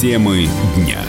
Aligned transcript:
Темы 0.00 0.46
дня. 0.76 1.00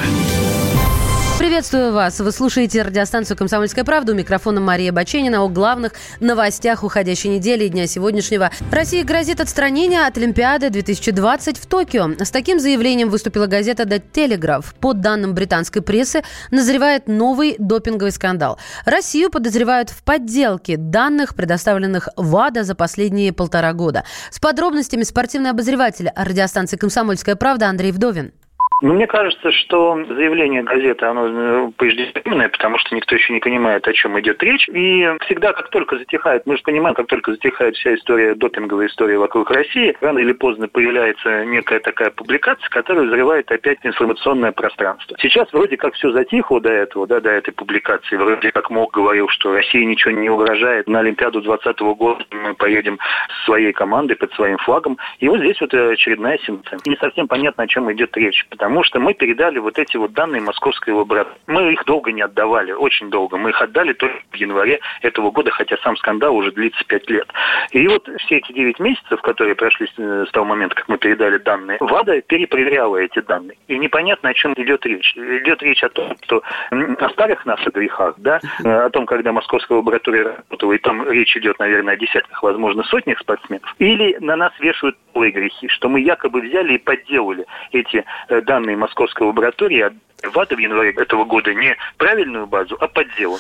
Приветствую 1.38 1.94
вас. 1.94 2.20
Вы 2.20 2.32
слушаете 2.32 2.82
радиостанцию 2.82 3.38
«Комсомольская 3.38 3.84
правда». 3.84 4.14
У 4.14 4.16
микрофона 4.16 4.60
Мария 4.60 4.92
Баченина 4.92 5.44
о 5.44 5.48
главных 5.48 5.94
новостях 6.20 6.84
уходящей 6.84 7.30
недели 7.30 7.66
и 7.66 7.70
дня 7.70 7.86
сегодняшнего. 7.86 8.50
России 8.72 9.04
грозит 9.04 9.42
отстранение 9.42 10.08
от 10.08 10.18
Олимпиады 10.18 10.72
2020 10.72 11.60
в 11.60 11.68
Токио. 11.68 12.16
С 12.20 12.32
таким 12.32 12.60
заявлением 12.60 13.10
выступила 13.10 13.46
газета 13.46 13.84
«The 13.84 14.02
Telegraph». 14.12 14.74
По 14.80 14.94
данным 14.94 15.36
британской 15.36 15.84
прессы, 15.84 16.24
назревает 16.50 17.08
новый 17.08 17.58
допинговый 17.60 18.12
скандал. 18.12 18.58
Россию 18.86 19.30
подозревают 19.30 19.92
в 19.92 20.02
подделке 20.02 20.78
данных, 20.78 21.36
предоставленных 21.36 22.10
ВАДА 22.16 22.64
за 22.64 22.74
последние 22.74 23.34
полтора 23.34 23.74
года. 23.74 24.04
С 24.32 24.40
подробностями 24.40 25.04
спортивный 25.04 25.52
обозреватель 25.52 26.10
радиостанции 26.16 26.76
«Комсомольская 26.76 27.36
правда» 27.36 27.70
Андрей 27.70 27.92
Вдовин. 27.92 28.34
Ну, 28.82 28.94
мне 28.94 29.08
кажется, 29.08 29.52
что 29.52 29.96
заявление 30.06 30.64
газеты, 30.64 31.06
оно 31.06 31.28
э, 31.28 31.72
преждевременное, 31.78 32.50
потому 32.50 32.78
что 32.78 32.96
никто 32.96 33.16
еще 33.16 33.34
не 33.34 33.40
понимает, 33.40 33.88
о 33.88 33.94
чем 33.94 34.20
идет 34.20 34.42
речь. 34.42 34.68
И 34.70 35.06
всегда, 35.26 35.54
как 35.54 35.70
только 35.70 35.98
затихает, 35.98 36.46
мы 36.46 36.56
же 36.56 36.64
понимаем, 36.64 36.96
как 36.96 37.08
только 37.08 37.32
затихает 37.32 37.76
вся 37.76 37.96
история, 37.96 38.36
допинговая 38.36 38.88
история 38.88 39.18
вокруг 39.18 39.52
России, 39.52 39.96
рано 40.02 40.20
или 40.20 40.34
поздно 40.34 40.68
появляется 40.68 41.46
некая 41.46 41.80
такая 41.80 42.12
публикация, 42.12 42.70
которая 42.70 43.06
взрывает 43.06 43.52
опять 43.52 43.80
информационное 43.84 44.52
пространство. 44.52 45.18
Сейчас 45.20 45.52
вроде 45.52 45.76
как 45.78 45.94
все 45.96 46.12
затихло 46.12 46.62
до 46.62 46.72
этого, 46.72 47.08
да, 47.08 47.20
до 47.20 47.32
этой 47.32 47.52
публикации. 47.52 48.16
Вроде 48.16 48.52
как 48.52 48.70
МОК 48.70 48.94
говорил, 48.94 49.28
что 49.30 49.54
России 49.54 49.84
ничего 49.84 50.12
не 50.12 50.30
угрожает. 50.30 50.88
На 50.88 51.00
Олимпиаду 51.00 51.42
2020 51.42 51.80
года 51.98 52.24
мы 52.32 52.54
поедем 52.54 52.98
с 53.30 53.46
своей 53.46 53.74
командой 53.74 54.16
под 54.16 54.32
своим 54.34 54.58
флагом. 54.60 54.98
И 55.20 55.28
вот 55.28 55.40
здесь 55.40 55.60
вот 55.60 55.74
очередная 55.74 56.38
сенсация. 56.40 56.80
Не 56.86 56.96
совсем 56.98 57.28
понятно, 57.28 57.64
о 57.64 57.68
чем 57.68 57.92
идет 57.92 58.16
речь, 58.16 58.46
потому 58.50 58.69
потому 58.70 58.84
что 58.84 59.00
мы 59.00 59.16
передали 59.16 59.58
вот 59.58 59.80
эти 59.80 59.98
вот 59.98 60.14
данные 60.14 60.44
московской 60.44 60.94
лаборатории. 60.94 61.40
Мы 61.48 61.74
их 61.74 61.84
долго 61.86 62.12
не 62.12 62.22
отдавали, 62.22 62.72
очень 62.72 63.10
долго. 63.10 63.36
Мы 63.36 63.50
их 63.50 63.60
отдали 63.60 63.94
только 63.94 64.18
в 64.32 64.36
январе 64.36 64.80
этого 65.02 65.32
года, 65.32 65.50
хотя 65.50 65.76
сам 65.78 65.98
скандал 65.98 66.36
уже 66.36 66.52
длится 66.52 66.84
пять 66.86 67.10
лет. 67.10 67.28
И 67.72 67.88
вот 67.88 68.08
все 68.20 68.38
эти 68.38 68.52
девять 68.52 68.80
месяцев, 68.80 69.20
которые 69.24 69.56
прошли 69.56 69.88
с 69.98 70.30
того 70.30 70.46
момента, 70.46 70.76
как 70.76 70.88
мы 70.88 71.00
передали 71.00 71.40
данные, 71.40 71.80
ВАДА 71.80 72.22
перепроверяла 72.22 72.98
эти 72.98 73.22
данные. 73.22 73.58
И 73.68 73.76
непонятно, 73.80 74.30
о 74.30 74.34
чем 74.36 74.54
идет 74.54 74.86
речь. 74.86 75.16
Идет 75.18 75.64
речь 75.64 75.84
о 75.84 75.90
том, 75.90 76.16
что 76.22 76.44
о 76.70 77.10
старых 77.10 77.48
наших 77.48 77.74
грехах, 77.74 78.14
да, 78.20 78.40
о 78.64 78.92
том, 78.92 79.08
когда 79.08 79.32
московская 79.32 79.80
лаборатория 79.80 80.22
работала, 80.22 80.74
и 80.74 80.78
там 80.78 81.10
речь 81.10 81.36
идет, 81.36 81.58
наверное, 81.58 81.96
о 81.96 81.98
десятках, 81.98 82.44
возможно, 82.44 82.84
сотнях 82.84 83.18
спортсменов, 83.18 83.74
или 83.80 84.16
на 84.20 84.36
нас 84.36 84.54
вешают 84.60 84.96
грехи, 85.28 85.68
что 85.68 85.90
мы 85.90 86.00
якобы 86.00 86.42
взяли 86.42 86.76
и 86.76 86.78
подделали 86.78 87.46
эти 87.72 88.06
э, 88.30 88.42
данные 88.42 88.59
данные 88.60 88.78
московской 88.78 89.28
лаборатории 89.28 89.86
ВАДА 90.34 90.56
в 90.56 90.60
январе 90.60 90.92
этого 90.92 91.24
года 91.24 91.54
не 91.54 91.76
правильную 91.98 92.46
базу, 92.46 92.76
а 92.80 92.88
подделанную. 92.88 93.40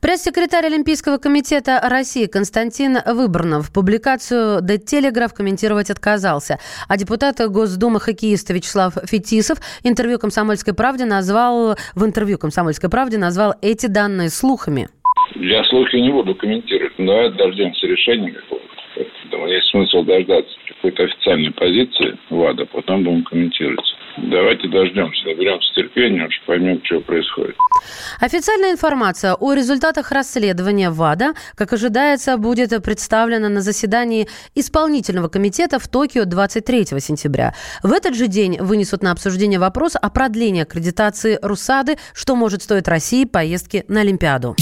Пресс-секретарь 0.00 0.66
Олимпийского 0.66 1.18
комитета 1.18 1.80
России 1.82 2.26
Константин 2.26 2.98
Выборнов 3.04 3.70
публикацию 3.72 4.60
«The 4.62 4.78
Telegraph» 4.78 5.34
комментировать 5.36 5.90
отказался. 5.90 6.58
А 6.88 6.96
депутат 6.96 7.36
Госдумы 7.38 8.00
хоккеиста 8.00 8.54
Вячеслав 8.54 8.94
Фетисов 9.04 9.58
интервью 9.84 10.18
«Комсомольской 10.18 10.74
правде» 10.74 11.04
назвал, 11.04 11.76
в 11.94 12.04
интервью 12.04 12.38
«Комсомольской 12.38 12.88
правде» 12.88 13.18
назвал 13.18 13.54
эти 13.60 13.86
данные 13.86 14.30
слухами. 14.30 14.88
Я 15.34 15.62
слухи 15.64 15.96
не 15.96 16.10
буду 16.10 16.34
комментировать. 16.34 16.98
Но 16.98 17.06
давайте 17.06 17.36
дождемся 17.36 17.86
решения 17.86 18.32
какого-то. 18.32 18.77
Есть 19.48 19.70
смысл 19.70 20.02
дождаться 20.02 20.54
какой-то 20.68 21.04
официальной 21.04 21.50
позиции 21.52 22.18
ВАДА, 22.30 22.66
потом 22.66 23.04
будем 23.04 23.24
комментировать. 23.24 23.84
Давайте 24.18 24.68
дождемся, 24.68 25.24
наберемся 25.26 25.72
терпения, 25.74 26.26
уж 26.26 26.42
поймем, 26.46 26.80
что 26.84 27.00
происходит. 27.00 27.54
Официальная 28.20 28.72
информация 28.72 29.34
о 29.34 29.52
результатах 29.54 30.10
расследования 30.10 30.90
ВАДА, 30.90 31.34
как 31.54 31.72
ожидается, 31.72 32.36
будет 32.36 32.70
представлена 32.82 33.48
на 33.48 33.60
заседании 33.60 34.28
исполнительного 34.54 35.28
комитета 35.28 35.78
в 35.78 35.88
Токио 35.88 36.24
23 36.24 36.86
сентября. 37.00 37.54
В 37.82 37.92
этот 37.92 38.16
же 38.16 38.26
день 38.26 38.58
вынесут 38.60 39.02
на 39.02 39.12
обсуждение 39.12 39.60
вопрос 39.60 39.96
о 40.00 40.10
продлении 40.10 40.62
аккредитации 40.62 41.38
Русады, 41.40 41.96
что 42.12 42.34
может 42.34 42.62
стоить 42.62 42.88
России 42.88 43.24
поездки 43.24 43.84
на 43.88 44.00
Олимпиаду. 44.00 44.56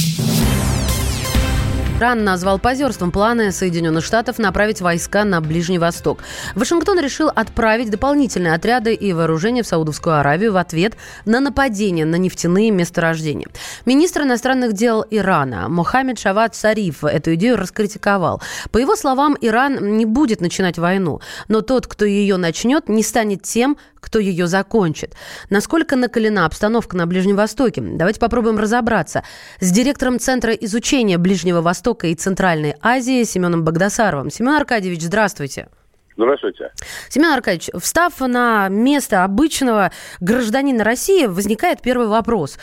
Иран 1.98 2.24
назвал 2.24 2.58
позерством 2.58 3.10
планы 3.10 3.52
Соединенных 3.52 4.04
Штатов 4.04 4.38
направить 4.38 4.82
войска 4.82 5.24
на 5.24 5.40
Ближний 5.40 5.78
Восток. 5.78 6.18
Вашингтон 6.54 7.00
решил 7.00 7.28
отправить 7.34 7.88
дополнительные 7.88 8.52
отряды 8.52 8.92
и 8.92 9.14
вооружения 9.14 9.62
в 9.62 9.66
Саудовскую 9.66 10.20
Аравию 10.20 10.52
в 10.52 10.58
ответ 10.58 10.94
на 11.24 11.40
нападение 11.40 12.04
на 12.04 12.16
нефтяные 12.16 12.70
месторождения. 12.70 13.48
Министр 13.86 14.24
иностранных 14.24 14.74
дел 14.74 15.06
Ирана 15.10 15.70
Мохаммед 15.70 16.18
Шават 16.18 16.54
Сариф 16.54 17.02
эту 17.02 17.32
идею 17.34 17.56
раскритиковал. 17.56 18.42
По 18.72 18.76
его 18.76 18.94
словам, 18.94 19.34
Иран 19.40 19.96
не 19.96 20.04
будет 20.04 20.42
начинать 20.42 20.76
войну, 20.76 21.22
но 21.48 21.62
тот, 21.62 21.86
кто 21.86 22.04
ее 22.04 22.36
начнет, 22.36 22.90
не 22.90 23.02
станет 23.02 23.40
тем, 23.40 23.78
кто 24.06 24.20
ее 24.20 24.46
закончит. 24.46 25.14
Насколько 25.50 25.96
накалена 25.96 26.46
обстановка 26.46 26.96
на 26.96 27.08
Ближнем 27.08 27.34
Востоке? 27.34 27.80
Давайте 27.82 28.20
попробуем 28.20 28.56
разобраться. 28.56 29.24
С 29.58 29.72
директором 29.72 30.20
Центра 30.20 30.52
изучения 30.52 31.18
Ближнего 31.18 31.60
Востока 31.60 32.06
и 32.06 32.14
Центральной 32.14 32.76
Азии 32.80 33.24
Семеном 33.24 33.64
Богдасаровым. 33.64 34.30
Семен 34.30 34.52
Аркадьевич, 34.52 35.02
здравствуйте. 35.02 35.68
Здравствуйте. 36.16 36.70
Семен 37.08 37.32
Аркадьевич, 37.32 37.68
встав 37.82 38.20
на 38.20 38.68
место 38.68 39.24
обычного 39.24 39.90
гражданина 40.20 40.84
России, 40.84 41.26
возникает 41.26 41.82
первый 41.82 42.06
вопрос. 42.06 42.58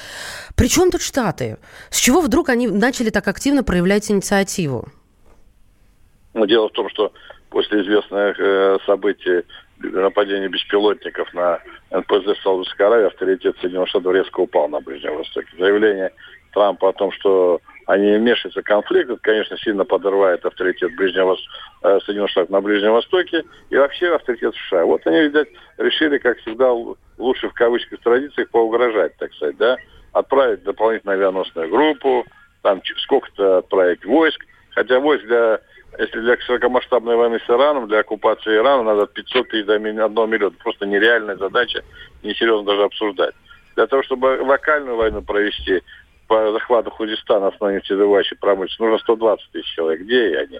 При 0.56 0.70
чем 0.70 0.92
тут 0.92 1.02
Штаты? 1.02 1.58
С 1.90 1.98
чего 1.98 2.22
вдруг 2.22 2.48
они 2.48 2.68
начали 2.68 3.10
так 3.10 3.28
активно 3.28 3.64
проявлять 3.64 4.10
инициативу? 4.10 4.88
Ну, 6.34 6.46
дело 6.46 6.70
в 6.70 6.72
том, 6.72 6.90
что 6.90 7.12
после 7.50 7.84
известных 7.84 8.40
э, 8.40 8.78
событий 8.88 9.44
нападения 9.84 10.48
беспилотников 10.48 11.34
на 11.34 11.60
НПЗ 11.92 12.42
Саудовской 12.42 12.86
Аравии 12.86 13.08
авторитет 13.08 13.56
Соединенных 13.60 13.90
Штатов 13.90 14.14
резко 14.14 14.40
упал 14.40 14.68
на 14.70 14.80
Ближнем 14.80 15.18
Востоке. 15.18 15.48
Заявление 15.58 16.12
Трампа 16.54 16.90
о 16.90 16.94
том, 16.94 17.12
что 17.12 17.60
они 17.88 18.12
не 18.12 18.18
вмешиваются 18.18 18.62
в 18.62 18.64
конфликт, 18.64 19.10
это, 19.10 19.20
конечно, 19.22 19.58
сильно 19.58 19.84
подрывает 19.84 20.46
авторитет 20.46 20.96
Ближнего, 20.96 21.36
э, 21.84 22.00
Соединенных 22.06 22.32
Штатов 22.32 22.50
на 22.52 22.62
Ближнем 22.62 22.94
Востоке 22.94 23.44
и 23.70 23.76
вообще 23.76 24.16
авторитет 24.16 24.56
США. 24.56 24.86
Вот 24.86 25.06
они, 25.06 25.22
видать, 25.22 25.50
решили, 25.78 26.18
как 26.18 26.38
всегда, 26.40 26.72
лучше 27.18 27.50
в 27.50 27.54
кавычках 27.54 28.00
традициях 28.00 28.50
поугрожать, 28.50 29.18
так 29.18 29.34
сказать, 29.34 29.58
да, 29.58 29.78
отправить 30.14 30.64
дополнительную 30.64 31.18
авианосную 31.18 31.70
группу, 31.70 32.26
там 32.62 32.82
сколько-то 33.04 33.58
отправить 33.58 34.06
войск, 34.06 34.46
хотя 34.72 35.00
войск 35.00 35.26
для 35.26 35.60
если 36.00 36.20
для 36.22 36.38
широкомасштабной 36.38 37.16
войны 37.16 37.40
с 37.46 37.50
Ираном, 37.50 37.88
для 37.88 38.00
оккупации 38.00 38.56
Ирана 38.56 38.84
надо 38.84 39.04
от 39.04 39.14
500 39.14 39.50
тысяч 39.50 39.66
до 39.66 39.74
1 39.76 39.84
миллиона. 39.84 40.56
Просто 40.64 40.86
нереальная 40.86 41.36
задача, 41.36 41.84
несерьезно 42.24 42.66
даже 42.66 42.84
обсуждать. 42.84 43.36
Для 43.76 43.88
того, 43.88 44.04
чтобы 44.04 44.40
локальную 44.42 44.98
войну 44.98 45.22
провести 45.22 45.82
по 46.28 46.52
захвату 46.52 46.90
Хузистана, 46.92 47.48
основной 47.48 47.78
нефтедобывающей 47.78 48.38
промышленности, 48.38 48.82
нужно 48.82 48.98
120 49.00 49.52
тысяч 49.52 49.76
человек. 49.76 50.02
Где 50.02 50.38
они? 50.38 50.60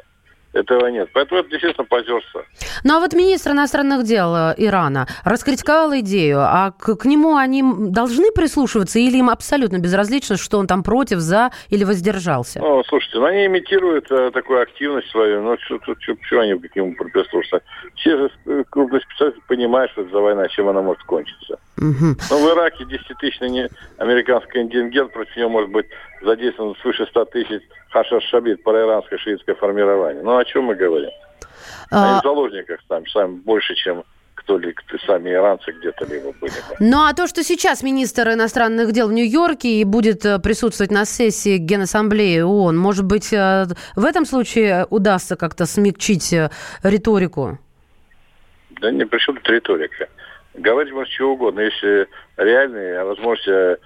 Этого 0.54 0.88
нет. 0.88 1.10
Поэтому 1.14 1.42
это, 1.42 1.56
естественно, 1.56 1.86
позерство. 1.86 2.46
Ну 2.84 2.96
а 2.96 3.00
вот 3.00 3.14
министр 3.14 3.52
иностранных 3.52 4.04
дел 4.04 4.36
э, 4.36 4.54
Ирана 4.58 5.08
раскритиковал 5.24 5.94
идею, 6.00 6.40
а 6.42 6.72
к, 6.72 6.96
к 6.96 7.06
нему 7.06 7.36
они 7.36 7.64
должны 7.90 8.32
прислушиваться 8.32 9.00
или 9.00 9.18
им 9.18 9.32
абсолютно 9.32 9.80
безразлично, 9.80 10.38
что 10.38 10.60
он 10.60 10.68
там 10.68 10.84
против, 10.84 11.20
за 11.20 11.52
или 11.70 11.84
воздержался? 11.84 12.60
Ну, 12.60 12.84
слушайте, 12.84 13.18
ну, 13.18 13.26
они 13.26 13.48
имитируют 13.48 14.12
э, 14.12 14.30
такую 14.32 14.62
активность 14.62 15.10
свою, 15.10 15.42
ну 15.42 15.58
что, 15.66 15.80
что, 15.82 15.96
что, 16.00 16.16
что 16.22 16.40
они 16.40 16.54
к 16.60 16.76
нему 16.76 16.94
прислушаться? 16.94 17.62
Все 17.96 18.18
же 18.18 18.32
э, 18.46 18.64
крупные 18.70 19.02
специалисты 19.02 19.42
понимают, 19.48 19.92
что 19.92 20.02
это 20.02 20.12
за 20.12 20.20
война, 20.20 20.48
чем 20.50 20.70
она 20.70 20.84
может 20.84 21.04
кончиться. 21.04 21.58
Угу. 21.78 22.16
Ну, 22.30 22.38
в 22.38 22.54
Ираке 22.54 22.84
10-тысячный 22.84 23.70
американский 23.98 24.52
контингент, 24.52 25.12
против 25.12 25.36
него 25.36 25.50
может 25.50 25.72
быть 25.72 25.88
задействован 26.22 26.76
свыше 26.82 27.06
100 27.08 27.26
тысяч 27.26 27.62
Хашаш 27.92 28.24
Шабит, 28.26 28.64
проиранское 28.64 29.20
шиитское 29.20 29.56
формирование. 29.56 30.24
Ну, 30.24 30.38
о 30.38 30.46
чем 30.46 30.66
мы 30.66 30.76
говорим? 30.76 31.10
А... 31.92 32.12
Они 32.12 32.20
в 32.20 32.24
заложниках 32.24 32.80
там, 32.88 33.06
сами 33.08 33.36
больше, 33.38 33.76
чем 33.76 34.04
кто 34.36 34.58
ли 34.58 34.76
сами 35.06 35.30
иранцы 35.32 35.72
где-то 35.72 36.06
либо 36.06 36.34
были. 36.34 36.52
Ну 36.80 37.04
а 37.04 37.14
то, 37.14 37.28
что 37.28 37.44
сейчас 37.44 37.82
министр 37.82 38.34
иностранных 38.34 38.92
дел 38.92 39.08
в 39.08 39.14
Нью-Йорке 39.14 39.80
и 39.80 39.84
будет 39.84 40.26
э, 40.26 40.40
присутствовать 40.40 40.92
на 40.92 41.06
сессии 41.06 41.58
Генассамблеи 41.58 42.42
ООН, 42.42 42.78
может 42.78 43.06
быть, 43.06 43.32
э, 43.32 43.66
в 43.96 44.04
этом 44.04 44.26
случае 44.26 44.86
удастся 44.90 45.36
как-то 45.38 45.66
смягчить 45.66 46.34
э, 46.34 46.50
риторику? 46.84 47.58
Да 48.82 48.92
не, 48.92 49.06
при 49.06 49.20
чем 49.20 49.36
тут 49.36 49.48
риторика? 49.50 50.08
Говорить 50.54 50.94
можно 50.94 51.12
чего 51.12 51.34
угодно, 51.34 51.62
если 51.62 52.08
реальные 52.38 53.04
возможности 53.04 53.80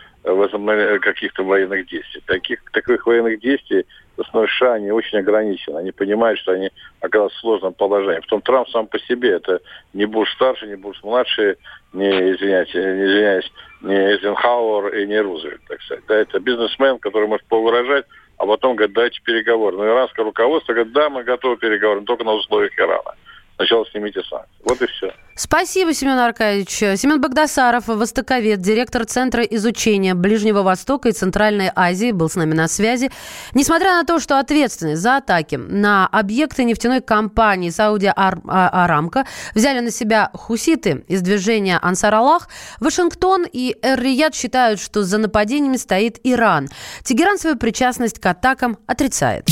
каких-то 0.99 1.43
военных 1.43 1.87
действий. 1.87 2.21
Таких, 2.25 2.59
таких 2.71 3.05
военных 3.05 3.39
действий 3.39 3.85
США, 4.17 4.73
они 4.73 4.91
очень 4.91 5.19
ограничены. 5.19 5.77
Они 5.77 5.91
понимают, 5.91 6.39
что 6.39 6.53
они 6.53 6.71
оказываются 6.99 7.37
в 7.37 7.41
сложном 7.41 7.73
положении. 7.73 8.19
Потом 8.21 8.41
Трамп 8.41 8.69
сам 8.69 8.87
по 8.87 8.99
себе, 8.99 9.31
это 9.31 9.61
не 9.93 10.05
Буш 10.05 10.31
старший, 10.33 10.67
не 10.69 10.75
Буш 10.75 11.01
младший, 11.03 11.57
не, 11.93 12.09
извиняйте, 12.09 12.79
не 12.79 13.05
извиняюсь, 13.05 13.51
не 13.81 13.95
Эйзенхауэр 13.95 14.95
и 14.95 15.07
не 15.07 15.21
Рузвельт, 15.21 15.61
так 15.67 15.81
сказать. 15.81 16.03
Да, 16.07 16.15
это 16.15 16.39
бизнесмен, 16.39 16.99
который 16.99 17.27
может 17.27 17.45
повыражать, 17.45 18.05
а 18.37 18.45
потом 18.45 18.75
говорит, 18.75 18.95
дайте 18.95 19.21
переговоры. 19.23 19.77
Но 19.77 19.85
иранское 19.85 20.25
руководство 20.25 20.73
говорит, 20.73 20.93
да, 20.93 21.09
мы 21.09 21.23
готовы 21.23 21.57
переговоры, 21.57 22.01
но 22.01 22.05
только 22.05 22.23
на 22.23 22.33
условиях 22.33 22.77
Ирана 22.77 23.15
сначала 23.55 23.85
снимите 23.87 24.21
санкции. 24.23 24.61
Вот 24.63 24.81
и 24.81 24.87
все. 24.87 25.13
Спасибо, 25.39 25.93
Семен 25.93 26.17
Аркадьевич. 26.17 26.99
Семен 26.99 27.21
Богдасаров, 27.21 27.85
востоковед, 27.87 28.59
директор 28.59 29.05
Центра 29.05 29.43
изучения 29.43 30.15
Ближнего 30.15 30.63
Востока 30.63 31.09
и 31.09 31.11
Центральной 31.11 31.69
Азии, 31.75 32.11
был 32.11 32.27
с 32.27 32.35
нами 32.35 32.55
на 32.55 32.67
связи. 32.67 33.11
Несмотря 33.53 33.91
на 33.91 34.03
то, 34.03 34.19
что 34.19 34.39
ответственность 34.39 34.99
за 34.99 35.17
атаки 35.17 35.55
на 35.55 36.07
объекты 36.07 36.63
нефтяной 36.63 37.01
компании 37.01 37.69
Сауди 37.69 38.11
Арамка 38.15 39.27
взяли 39.53 39.79
на 39.79 39.91
себя 39.91 40.31
хуситы 40.33 41.05
из 41.07 41.21
движения 41.21 41.77
Ансар 41.83 42.15
Аллах, 42.15 42.49
Вашингтон 42.79 43.45
и 43.51 43.77
Эр-Рияд 43.83 44.33
считают, 44.33 44.79
что 44.79 45.03
за 45.03 45.19
нападениями 45.19 45.77
стоит 45.77 46.19
Иран. 46.23 46.67
Тегеран 47.03 47.37
свою 47.37 47.57
причастность 47.57 48.19
к 48.19 48.25
атакам 48.25 48.79
отрицает. 48.87 49.45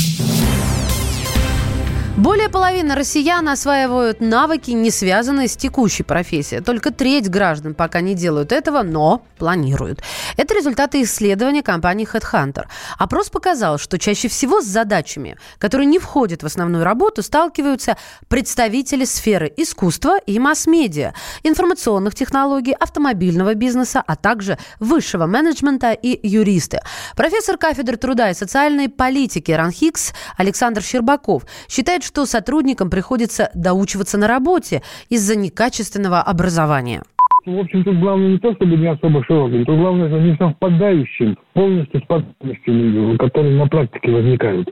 Более 2.16 2.48
половины 2.48 2.94
россиян 2.94 3.46
осваивают 3.46 4.22
навыки, 4.22 4.70
не 4.70 4.90
связанные 4.90 5.48
с 5.48 5.56
текущей 5.56 6.02
профессией. 6.02 6.62
Только 6.62 6.90
треть 6.90 7.28
граждан 7.28 7.74
пока 7.74 8.00
не 8.00 8.14
делают 8.14 8.52
этого, 8.52 8.82
но 8.82 9.22
планируют. 9.38 10.00
Это 10.38 10.54
результаты 10.54 11.02
исследования 11.02 11.62
компании 11.62 12.08
HeadHunter. 12.10 12.64
Опрос 12.96 13.28
показал, 13.28 13.76
что 13.76 13.98
чаще 13.98 14.28
всего 14.28 14.62
с 14.62 14.64
задачами, 14.64 15.36
которые 15.58 15.84
не 15.84 15.98
входят 15.98 16.42
в 16.42 16.46
основную 16.46 16.84
работу, 16.84 17.22
сталкиваются 17.22 17.98
представители 18.28 19.04
сферы 19.04 19.52
искусства 19.54 20.16
и 20.24 20.38
масс-медиа, 20.38 21.12
информационных 21.42 22.14
технологий, 22.14 22.72
автомобильного 22.72 23.52
бизнеса, 23.52 24.02
а 24.06 24.16
также 24.16 24.56
высшего 24.80 25.26
менеджмента 25.26 25.92
и 25.92 26.18
юристы. 26.26 26.80
Профессор 27.14 27.58
кафедры 27.58 27.98
труда 27.98 28.30
и 28.30 28.34
социальной 28.34 28.88
политики 28.88 29.52
РАНХИКС 29.52 30.14
Александр 30.38 30.82
Щербаков 30.82 31.42
считает, 31.68 32.05
что 32.06 32.24
сотрудникам 32.24 32.88
приходится 32.88 33.50
доучиваться 33.54 34.16
на 34.16 34.28
работе 34.28 34.82
из-за 35.10 35.36
некачественного 35.36 36.20
образования. 36.20 37.02
В 37.44 37.58
общем, 37.58 37.84
тут 37.84 37.98
главное 37.98 38.30
не 38.30 38.38
то, 38.38 38.52
чтобы 38.54 38.76
не 38.76 38.86
особо 38.86 39.24
широким, 39.24 39.64
тут 39.64 39.78
главное, 39.78 40.08
что 40.08 40.18
не 40.18 40.36
совпадающим 40.36 41.36
полностью 41.52 42.00
способностями, 42.00 43.16
которые 43.18 43.56
на 43.56 43.68
практике 43.68 44.10
возникают. 44.10 44.68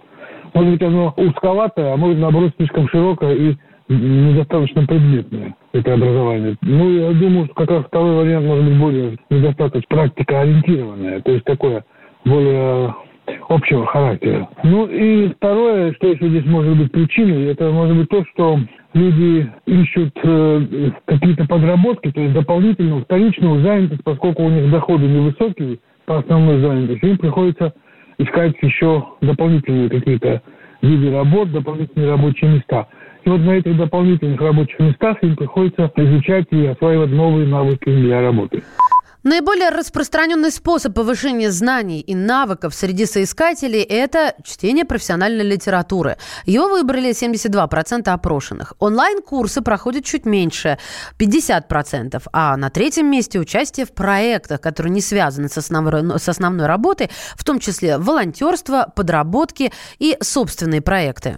Может 0.55 0.73
быть, 0.73 0.83
оно 0.83 1.15
узковатое, 1.17 1.93
а 1.93 1.97
может, 1.97 2.19
наоборот, 2.19 2.53
слишком 2.57 2.89
широкое 2.89 3.35
и 3.35 3.57
недостаточно 3.89 4.87
предметное, 4.87 5.55
это 5.73 5.95
образование. 5.95 6.57
Ну, 6.63 6.91
я 6.91 7.13
думаю, 7.13 7.47
что 7.47 7.55
как 7.55 7.71
раз 7.71 7.85
второй 7.87 8.17
вариант 8.17 8.47
может 8.47 8.65
быть 8.65 8.79
более 8.79 9.19
недостаточно 9.31 9.97
практикоориентированное, 9.97 11.21
то 11.21 11.33
есть 11.33 11.45
такое 11.45 11.85
более 12.25 12.95
общего 13.49 13.87
характера. 13.87 14.49
Ну 14.63 14.87
и 14.87 15.29
второе, 15.29 15.93
что 15.95 16.09
еще 16.09 16.29
здесь 16.29 16.45
может 16.47 16.77
быть 16.77 16.93
причиной, 16.93 17.51
это 17.51 17.71
может 17.71 17.97
быть 17.97 18.09
то, 18.09 18.25
что 18.33 18.59
люди 18.95 19.51
ищут 19.67 20.13
э, 20.23 20.91
какие-то 21.05 21.47
подработки, 21.47 22.11
то 22.11 22.21
есть 22.21 22.33
дополнительную, 22.33 23.05
вторичную 23.05 23.63
занятость, 23.63 24.03
поскольку 24.05 24.45
у 24.45 24.51
них 24.51 24.71
доходы 24.71 25.07
невысокие 25.07 25.79
по 26.07 26.19
основной 26.19 26.61
занятости, 26.61 27.05
им 27.05 27.19
приходится 27.19 27.75
искать 28.19 28.55
еще 28.63 29.05
дополнительные 29.21 29.91
какие-то 29.91 30.43
виды 30.83 31.11
работ, 31.11 31.51
дополнительные 31.51 32.11
рабочие 32.11 32.53
места. 32.53 32.89
И 33.25 33.31
вот 33.31 33.41
на 33.41 33.53
этих 33.53 33.77
дополнительных 33.77 34.41
рабочих 34.41 34.79
местах 34.79 35.17
им 35.23 35.35
приходится 35.35 35.91
изучать 35.97 36.47
и 36.51 36.67
осваивать 36.67 37.11
новые 37.11 37.49
навыки 37.49 37.87
для 37.87 38.21
работы. 38.21 38.63
Наиболее 39.25 39.71
распространенный 39.71 40.51
способ 40.51 40.95
повышения 40.95 41.51
знаний 41.51 42.01
и 42.01 42.15
навыков 42.15 42.75
среди 42.75 43.07
соискателей– 43.07 43.81
это 43.83 44.35
чтение 44.45 44.85
профессиональной 44.85 45.47
литературы. 45.47 46.19
Его 46.45 46.69
выбрали 46.69 47.11
72% 47.11 48.07
опрошенных. 48.11 48.75
Онлайн-курсы 48.79 49.63
проходят 49.63 50.05
чуть 50.05 50.27
меньше– 50.27 50.79
50%. 51.19 52.23
А 52.35 52.55
на 52.59 52.69
третьем 52.69 53.11
месте 53.11 53.39
участие 53.39 53.87
в 53.87 53.93
проектах, 53.93 54.61
которые 54.61 54.93
не 54.93 55.01
связаны 55.01 55.49
с 55.49 55.57
основной, 55.57 56.19
с 56.19 56.29
основной 56.29 56.67
работой, 56.67 57.09
в 57.35 57.45
том 57.45 57.61
числе 57.61 57.97
волонтерство, 57.97 58.93
подработки 58.95 59.73
и 59.99 60.19
собственные 60.21 60.83
проекты. 60.83 61.35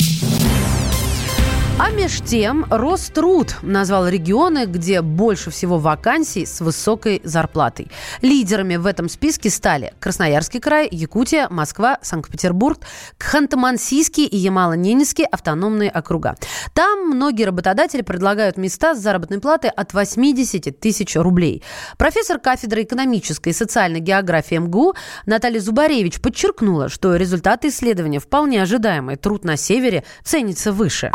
А 1.78 1.90
меж 1.90 2.22
тем 2.22 2.64
Роструд 2.70 3.56
назвал 3.60 4.08
регионы, 4.08 4.64
где 4.64 5.02
больше 5.02 5.50
всего 5.50 5.76
вакансий 5.76 6.46
с 6.46 6.62
высокой 6.62 7.20
зарплатой. 7.22 7.90
Лидерами 8.22 8.76
в 8.76 8.86
этом 8.86 9.10
списке 9.10 9.50
стали 9.50 9.92
Красноярский 10.00 10.58
край, 10.58 10.88
Якутия, 10.90 11.48
Москва, 11.50 11.98
Санкт-Петербург, 12.00 12.78
Ханты-Мансийский 13.18 14.24
и 14.24 14.38
Ямало-Ненецкий 14.38 15.26
автономные 15.26 15.90
округа. 15.90 16.36
Там 16.72 17.10
многие 17.10 17.44
работодатели 17.44 18.00
предлагают 18.00 18.56
места 18.56 18.94
с 18.94 18.98
заработной 18.98 19.38
платой 19.38 19.68
от 19.68 19.92
80 19.92 20.80
тысяч 20.80 21.14
рублей. 21.14 21.62
Профессор 21.98 22.38
кафедры 22.38 22.84
экономической 22.84 23.50
и 23.50 23.52
социальной 23.52 24.00
географии 24.00 24.54
МГУ 24.54 24.94
Наталья 25.26 25.60
Зубаревич 25.60 26.22
подчеркнула, 26.22 26.88
что 26.88 27.16
результаты 27.16 27.68
исследования 27.68 28.18
вполне 28.18 28.62
ожидаемые. 28.62 29.18
Труд 29.18 29.44
на 29.44 29.58
севере 29.58 30.04
ценится 30.24 30.72
выше. 30.72 31.12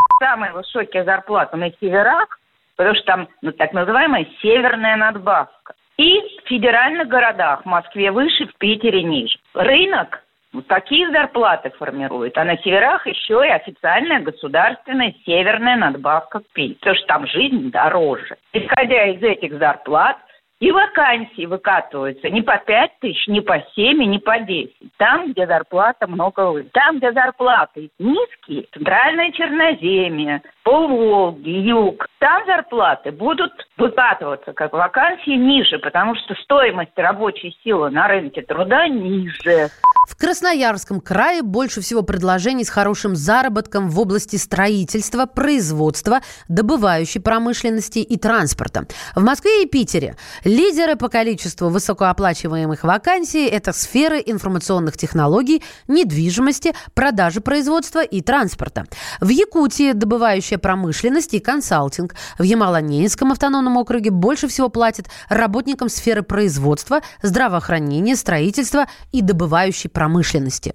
Самые 0.51 0.63
высокие 0.63 1.03
зарплаты 1.03 1.57
на 1.57 1.71
северах, 1.79 2.39
потому 2.75 2.95
что 2.95 3.05
там 3.05 3.27
ну, 3.41 3.51
так 3.51 3.73
называемая 3.73 4.27
северная 4.41 4.97
надбавка. 4.97 5.73
И 5.97 6.19
в 6.19 6.47
федеральных 6.47 7.07
городах, 7.07 7.61
в 7.63 7.65
Москве 7.65 8.11
выше, 8.11 8.47
в 8.47 8.55
Питере 8.57 9.03
ниже. 9.03 9.37
Рынок 9.53 10.23
вот 10.53 10.67
такие 10.67 11.09
зарплаты 11.11 11.69
формирует, 11.77 12.37
а 12.37 12.43
на 12.43 12.57
северах 12.57 13.07
еще 13.07 13.41
и 13.45 13.49
официальная 13.49 14.19
государственная 14.19 15.13
северная 15.25 15.77
надбавка 15.77 16.39
к 16.39 16.47
пенсии, 16.53 16.77
потому 16.79 16.95
что 16.97 17.07
там 17.07 17.27
жизнь 17.27 17.71
дороже. 17.71 18.35
Исходя 18.51 19.05
из 19.07 19.23
этих 19.23 19.57
зарплат, 19.57 20.17
и 20.61 20.71
вакансии 20.71 21.47
выкатываются 21.47 22.29
не 22.29 22.43
по 22.43 22.55
5 22.55 22.99
тысяч, 22.99 23.27
не 23.27 23.41
по 23.41 23.61
7, 23.75 23.97
не 24.03 24.19
по 24.19 24.37
10. 24.39 24.71
Там, 24.97 25.31
где 25.31 25.47
зарплата 25.47 26.07
много 26.07 26.51
выше. 26.51 26.69
Там, 26.71 26.99
где 26.99 27.11
зарплаты 27.11 27.89
низкие, 27.97 28.67
центральная 28.71 29.31
Черноземье, 29.31 30.43
полволги, 30.63 31.49
юг, 31.49 32.05
там 32.19 32.45
зарплаты 32.45 33.11
будут 33.11 33.51
выкатываться 33.77 34.53
как 34.53 34.73
вакансии 34.73 35.35
ниже, 35.35 35.79
потому 35.79 36.13
что 36.15 36.35
стоимость 36.35 36.95
рабочей 36.95 37.57
силы 37.63 37.89
на 37.89 38.07
рынке 38.07 38.43
труда 38.43 38.87
ниже. 38.87 39.69
В 40.07 40.17
Красноярском 40.17 40.99
крае 40.99 41.41
больше 41.41 41.79
всего 41.81 42.03
предложений 42.03 42.65
с 42.65 42.69
хорошим 42.69 43.15
заработком 43.15 43.89
в 43.89 43.99
области 43.99 44.35
строительства, 44.35 45.25
производства, 45.25 46.19
добывающей 46.49 47.21
промышленности 47.21 47.99
и 47.99 48.17
транспорта. 48.17 48.87
В 49.15 49.23
Москве 49.23 49.63
и 49.63 49.67
Питере 49.67 50.15
лидеры 50.51 50.95
по 50.95 51.07
количеству 51.07 51.69
высокооплачиваемых 51.69 52.83
вакансий– 52.83 53.45
это 53.47 53.71
сферы 53.71 54.21
информационных 54.25 54.97
технологий, 54.97 55.63
недвижимости, 55.87 56.73
продажи 56.93 57.39
производства 57.41 58.03
и 58.03 58.21
транспорта. 58.21 58.85
В 59.21 59.29
Якутии 59.29 59.93
добывающая 59.93 60.57
промышленность 60.57 61.33
и 61.33 61.39
консалтинг. 61.39 62.15
В 62.37 62.43
Ямало-Ненецком 62.43 63.31
автономном 63.31 63.77
округе 63.77 64.11
больше 64.11 64.47
всего 64.47 64.69
платят 64.69 65.07
работникам 65.29 65.89
сферы 65.89 66.21
производства, 66.21 67.01
здравоохранения, 67.21 68.15
строительства 68.15 68.87
и 69.11 69.21
добывающей 69.21 69.89
промышленности. 69.89 70.73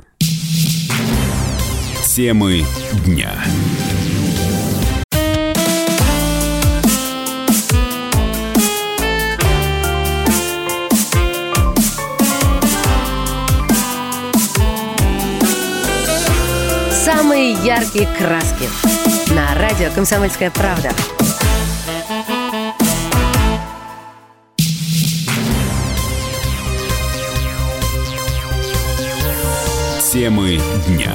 Темы 2.15 2.65
дня. 3.05 3.31
Яркие 17.65 18.07
краски. 18.19 18.69
На 19.31 19.55
радио 19.55 19.91
«Комсомольская 19.95 20.51
правда». 20.51 20.91
Темы 30.13 30.59
дня. 30.87 31.13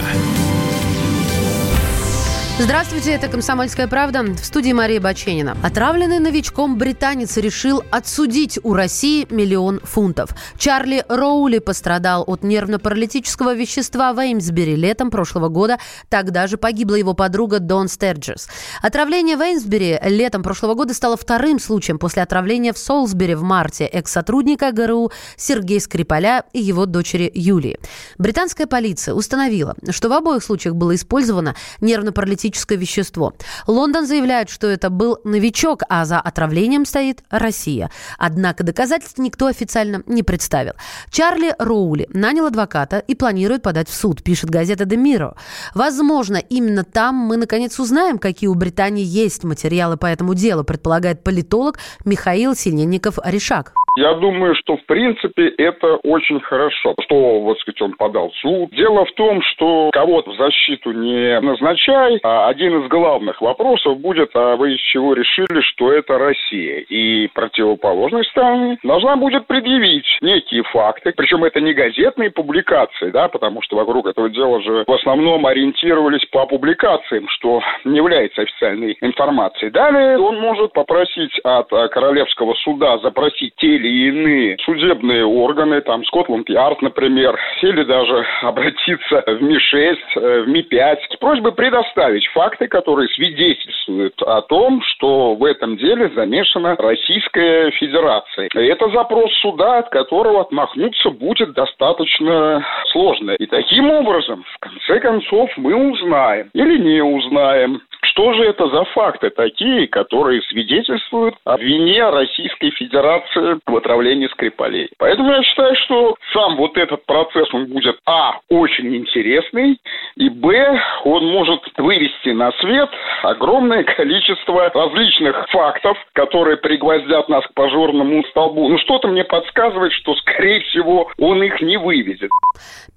Здравствуйте, 2.63 3.13
это 3.13 3.27
«Комсомольская 3.27 3.87
правда». 3.87 4.21
В 4.21 4.45
студии 4.45 4.71
Мария 4.71 5.01
Баченина. 5.01 5.57
Отравленный 5.63 6.19
новичком 6.19 6.77
британец 6.77 7.37
решил 7.37 7.83
отсудить 7.89 8.59
у 8.61 8.75
России 8.75 9.25
миллион 9.31 9.79
фунтов. 9.79 10.29
Чарли 10.59 11.03
Роули 11.09 11.57
пострадал 11.57 12.23
от 12.27 12.43
нервно-паралитического 12.43 13.55
вещества 13.55 14.13
в 14.13 14.19
Эймсбери 14.19 14.75
летом 14.75 15.09
прошлого 15.09 15.49
года. 15.49 15.79
Тогда 16.07 16.45
же 16.45 16.57
погибла 16.57 16.93
его 16.93 17.15
подруга 17.15 17.57
Дон 17.57 17.87
Стерджес. 17.87 18.47
Отравление 18.83 19.37
в 19.37 19.41
Эймсбери 19.41 19.99
летом 20.03 20.43
прошлого 20.43 20.75
года 20.75 20.93
стало 20.93 21.17
вторым 21.17 21.57
случаем 21.57 21.97
после 21.97 22.21
отравления 22.21 22.73
в 22.73 22.77
Солсбери 22.77 23.33
в 23.33 23.41
марте 23.41 23.85
экс-сотрудника 23.85 24.71
ГРУ 24.71 25.11
Сергея 25.35 25.79
Скрипаля 25.79 26.43
и 26.53 26.61
его 26.61 26.85
дочери 26.85 27.31
Юлии. 27.33 27.79
Британская 28.19 28.67
полиция 28.67 29.15
установила, 29.15 29.75
что 29.89 30.09
в 30.09 30.13
обоих 30.13 30.43
случаях 30.43 30.75
было 30.75 30.93
использовано 30.93 31.55
нервно-паралитическое 31.79 32.50
наркотическое 32.51 32.77
вещество. 32.77 33.33
Лондон 33.67 34.05
заявляет, 34.05 34.49
что 34.49 34.67
это 34.67 34.89
был 34.89 35.19
новичок, 35.23 35.83
а 35.89 36.05
за 36.05 36.19
отравлением 36.19 36.85
стоит 36.85 37.23
Россия. 37.29 37.89
Однако 38.17 38.63
доказательств 38.63 39.17
никто 39.19 39.47
официально 39.47 40.03
не 40.05 40.23
представил. 40.23 40.73
Чарли 41.09 41.55
Роули 41.57 42.07
нанял 42.13 42.45
адвоката 42.45 42.99
и 42.99 43.15
планирует 43.15 43.63
подать 43.63 43.89
в 43.89 43.93
суд, 43.93 44.23
пишет 44.23 44.49
газета 44.49 44.83
«The 44.83 44.97
Mirror». 44.97 45.35
Возможно, 45.75 46.37
именно 46.37 46.83
там 46.83 47.15
мы 47.15 47.37
наконец 47.37 47.79
узнаем, 47.79 48.17
какие 48.17 48.49
у 48.49 48.55
Британии 48.55 49.05
есть 49.05 49.43
материалы 49.43 49.97
по 49.97 50.05
этому 50.05 50.33
делу, 50.33 50.63
предполагает 50.63 51.23
политолог 51.23 51.79
Михаил 52.05 52.53
Синельников-Решак. 52.53 53.73
Я 53.97 54.13
думаю, 54.13 54.55
что 54.55 54.77
в 54.77 54.85
принципе 54.85 55.49
это 55.49 55.97
очень 55.97 56.39
хорошо, 56.39 56.95
что, 57.01 57.41
вот 57.41 57.59
сказать, 57.59 57.81
он 57.81 57.93
подал 57.93 58.29
в 58.29 58.35
суд. 58.37 58.69
Дело 58.71 59.05
в 59.05 59.11
том, 59.13 59.41
что 59.41 59.89
кого-то 59.91 60.31
в 60.31 60.37
защиту 60.37 60.91
не 60.93 61.39
назначай, 61.41 62.19
а 62.23 62.47
один 62.47 62.81
из 62.81 62.87
главных 62.87 63.41
вопросов 63.41 63.99
будет, 63.99 64.31
а 64.33 64.55
вы 64.55 64.75
из 64.75 64.79
чего 64.79 65.13
решили, 65.13 65.61
что 65.61 65.91
это 65.91 66.17
Россия? 66.17 66.79
И 66.87 67.27
противоположной 67.33 68.23
стороне 68.25 68.77
должна 68.83 69.17
будет 69.17 69.47
предъявить 69.47 70.07
некие 70.21 70.63
факты, 70.63 71.13
причем 71.15 71.43
это 71.43 71.59
не 71.59 71.73
газетные 71.73 72.31
публикации, 72.31 73.09
да, 73.09 73.27
потому 73.27 73.61
что 73.61 73.75
вокруг 73.75 74.07
этого 74.07 74.29
дела 74.29 74.61
же 74.61 74.85
в 74.87 74.93
основном 74.93 75.45
ориентировались 75.45 76.25
по 76.31 76.45
публикациям, 76.45 77.27
что 77.27 77.61
не 77.83 77.97
является 77.97 78.43
официальной 78.43 78.97
информацией. 79.01 79.71
Далее 79.71 80.17
он 80.17 80.39
может 80.39 80.71
попросить 80.71 81.37
от 81.43 81.69
Королевского 81.91 82.53
суда 82.55 82.97
запросить 82.99 83.53
те 83.57 83.80
или 83.81 84.09
иные 84.09 84.57
судебные 84.63 85.25
органы, 85.25 85.81
там 85.81 86.05
Скотланд-Ярд, 86.05 86.81
например, 86.81 87.37
или 87.61 87.83
даже 87.83 88.25
обратиться 88.41 89.23
в 89.25 89.41
МИ-6, 89.41 89.97
э, 90.15 90.41
в 90.41 90.47
МИ-5 90.47 90.97
с 91.11 91.17
просьбой 91.17 91.53
предоставить 91.53 92.25
факты, 92.27 92.67
которые 92.67 93.09
свидетельствуют 93.09 94.21
о 94.21 94.41
том, 94.43 94.81
что 94.83 95.35
в 95.35 95.43
этом 95.43 95.77
деле 95.77 96.09
замешана 96.15 96.75
Российская 96.77 97.71
Федерация. 97.71 98.49
Это 98.53 98.89
запрос 98.89 99.31
суда, 99.41 99.79
от 99.79 99.89
которого 99.89 100.41
отмахнуться 100.41 101.09
будет 101.09 101.53
достаточно 101.53 102.65
сложно. 102.91 103.31
И 103.31 103.45
таким 103.45 103.89
образом, 103.89 104.43
в 104.55 104.59
конце 104.59 104.99
концов, 104.99 105.49
мы 105.57 105.75
узнаем 105.75 106.49
или 106.53 106.77
не 106.77 107.01
узнаем, 107.03 107.81
что 108.11 108.33
же 108.33 108.43
это 108.43 108.67
за 108.67 108.83
факты 108.85 109.29
такие, 109.29 109.87
которые 109.87 110.41
свидетельствуют 110.43 111.35
о 111.45 111.57
вине 111.57 112.09
Российской 112.09 112.71
Федерации 112.71 113.59
в 113.65 113.75
отравлении 113.75 114.27
Скрипалей? 114.27 114.89
Поэтому 114.97 115.31
я 115.31 115.43
считаю, 115.43 115.75
что 115.85 116.15
сам 116.33 116.57
вот 116.57 116.77
этот 116.77 117.05
процесс, 117.05 117.47
он 117.53 117.67
будет, 117.67 117.97
а, 118.05 118.39
очень 118.49 118.95
интересный, 118.95 119.79
и, 120.15 120.29
б, 120.29 120.79
он 121.05 121.25
может 121.27 121.61
вывести 121.77 122.29
на 122.29 122.51
свет 122.59 122.89
огромное 123.23 123.83
количество 123.83 124.69
различных 124.69 125.47
фактов, 125.49 125.97
которые 126.13 126.57
пригвоздят 126.57 127.29
нас 127.29 127.45
к 127.47 127.53
пожорному 127.53 128.23
столбу. 128.25 128.67
Ну, 128.67 128.77
что-то 128.79 129.07
мне 129.07 129.23
подсказывает, 129.23 129.93
что, 129.93 130.15
скорее 130.15 130.61
всего, 130.61 131.09
он 131.17 131.41
их 131.43 131.61
не 131.61 131.77
выведет. 131.77 132.29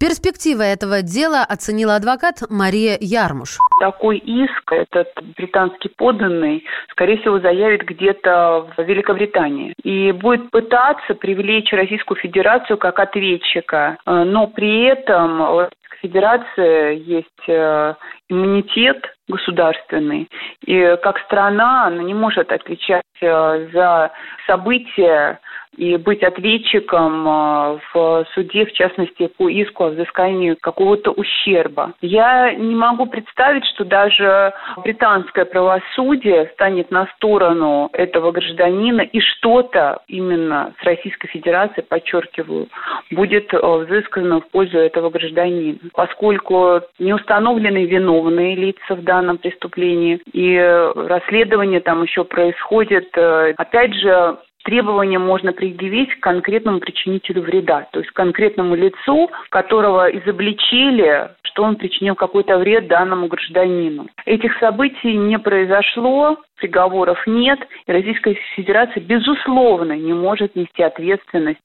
Перспективы 0.00 0.64
этого 0.64 1.02
дела 1.02 1.44
оценила 1.44 1.96
адвокат 1.96 2.42
Мария 2.50 2.98
Ярмуш. 3.00 3.58
Такой 3.80 4.18
иск, 4.18 4.72
этот 5.04 5.24
британский 5.36 5.90
подданный, 5.96 6.64
скорее 6.90 7.18
всего, 7.18 7.38
заявит 7.38 7.82
где-то 7.82 8.68
в 8.76 8.82
Великобритании. 8.82 9.74
И 9.82 10.12
будет 10.12 10.50
пытаться 10.50 11.14
привлечь 11.14 11.72
Российскую 11.72 12.18
Федерацию 12.18 12.78
как 12.78 12.98
ответчика, 12.98 13.98
э, 14.06 14.24
но 14.24 14.46
при 14.46 14.84
этом 14.84 15.40
у 15.40 15.68
Федерации 16.04 16.98
есть 16.98 17.48
э, 17.48 17.94
иммунитет 18.28 19.04
государственный, 19.26 20.28
и 20.66 20.96
как 21.02 21.18
страна 21.20 21.86
она 21.86 22.02
не 22.02 22.12
может 22.12 22.52
отвечать 22.52 23.04
э, 23.22 23.68
за 23.72 24.12
события 24.46 25.40
и 25.76 25.96
быть 25.96 26.22
ответчиком 26.22 27.28
а, 27.28 27.78
в 27.92 28.26
суде, 28.34 28.66
в 28.66 28.72
частности, 28.72 29.26
по 29.26 29.48
иску 29.48 29.84
о 29.84 29.88
взыскании 29.90 30.54
какого-то 30.60 31.10
ущерба. 31.10 31.94
Я 32.00 32.54
не 32.54 32.74
могу 32.74 33.06
представить, 33.06 33.64
что 33.66 33.84
даже 33.84 34.52
британское 34.82 35.44
правосудие 35.44 36.50
станет 36.54 36.90
на 36.90 37.06
сторону 37.16 37.90
этого 37.92 38.32
гражданина 38.32 39.02
и 39.02 39.20
что-то 39.20 40.00
именно 40.08 40.74
с 40.80 40.84
Российской 40.84 41.28
Федерацией, 41.28 41.86
подчеркиваю, 41.86 42.68
будет 43.10 43.52
а, 43.52 43.78
взыскано 43.78 44.40
в 44.40 44.48
пользу 44.48 44.78
этого 44.78 45.10
гражданина. 45.10 45.78
Поскольку 45.94 46.80
не 46.98 47.12
установлены 47.12 47.84
виновные 47.86 48.54
лица 48.54 48.94
в 48.94 49.02
данном 49.02 49.38
преступлении, 49.38 50.20
и 50.32 50.56
расследование 50.94 51.80
там 51.80 52.02
еще 52.02 52.24
происходит, 52.24 53.08
опять 53.16 53.94
же, 53.94 54.38
требования 54.64 55.18
можно 55.18 55.52
предъявить 55.52 56.14
к 56.14 56.20
конкретному 56.20 56.80
причинителю 56.80 57.42
вреда, 57.42 57.86
то 57.92 58.00
есть 58.00 58.10
конкретному 58.12 58.74
лицу, 58.74 59.30
которого 59.50 60.08
изобличили, 60.10 61.30
что 61.42 61.62
он 61.62 61.76
причинил 61.76 62.16
какой-то 62.16 62.58
вред 62.58 62.88
данному 62.88 63.28
гражданину. 63.28 64.08
Этих 64.26 64.58
событий 64.58 65.16
не 65.16 65.38
произошло, 65.38 66.38
приговоров 66.56 67.18
нет, 67.26 67.60
и 67.86 67.92
Российская 67.92 68.34
Федерация, 68.56 69.02
безусловно, 69.02 69.92
не 69.92 70.12
может 70.12 70.56
нести 70.56 70.82
ответственность 70.82 71.60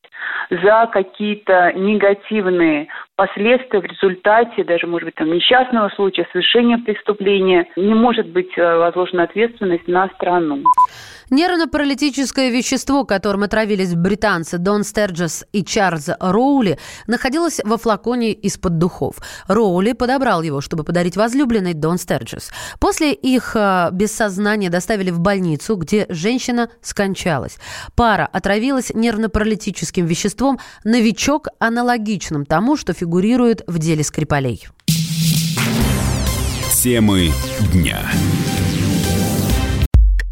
за 0.50 0.90
какие-то 0.92 1.74
негативные 1.74 2.88
последствия 3.20 3.82
в 3.82 3.84
результате, 3.84 4.64
даже, 4.64 4.88
может 4.88 5.08
быть, 5.08 5.16
там, 5.16 5.30
несчастного 5.30 5.90
случая, 5.90 6.26
совершения 6.32 6.78
преступления. 6.78 7.68
Не 7.76 7.94
может 7.94 8.30
быть 8.30 8.58
э, 8.58 8.78
возложена 8.78 9.24
ответственность 9.24 9.90
на 9.90 10.08
страну. 10.16 10.64
Нервно-паралитическое 11.30 12.50
вещество, 12.50 13.06
которым 13.06 13.44
отравились 13.44 13.94
британцы 13.94 14.58
Дон 14.58 14.84
Стерджес 14.84 15.46
и 15.52 15.64
Чарльз 15.64 16.10
Роули, 16.20 16.80
находилось 17.06 17.62
во 17.64 17.78
флаконе 17.78 18.32
из-под 18.32 18.80
духов. 18.80 19.18
Роули 19.48 19.94
подобрал 19.94 20.42
его, 20.42 20.60
чтобы 20.60 20.84
подарить 20.84 21.18
возлюбленной 21.18 21.76
Дон 21.76 22.00
Стерджес. 22.00 22.52
После 22.80 23.14
их 23.14 23.56
э, 23.56 23.90
без 23.92 24.12
сознания 24.12 24.70
доставили 24.70 25.12
в 25.12 25.20
больницу, 25.20 25.76
где 25.76 26.08
женщина 26.10 26.70
скончалась. 26.82 27.60
Пара 27.96 28.28
отравилась 28.32 28.92
нервно-паралитическим 28.94 30.06
веществом 30.06 30.58
«Новичок» 30.84 31.50
аналогичным 31.60 32.46
тому, 32.46 32.76
что 32.76 32.94
фигурирует 33.10 33.64
в 33.66 33.80
деле 33.80 34.04
Скрипалей. 34.04 34.68
Темы 36.76 37.32
дня. 37.74 38.00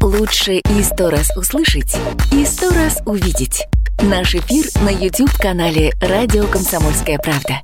Лучше 0.00 0.58
и 0.58 0.82
сто 0.84 1.10
раз 1.10 1.36
услышать, 1.36 1.96
и 2.30 2.44
сто 2.46 2.70
раз 2.70 3.02
увидеть. 3.04 3.66
Наш 4.00 4.36
эфир 4.36 4.66
на 4.84 4.90
YouTube-канале 4.90 5.92
«Радио 6.00 6.46
Комсомольская 6.46 7.18
правда». 7.18 7.62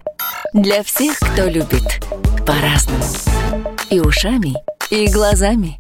Для 0.53 0.83
всех, 0.83 1.21
кто 1.21 1.45
любит 1.45 2.05
по-разному. 2.45 3.05
И 3.91 4.01
ушами, 4.01 4.57
и 4.91 5.07
глазами. 5.07 5.79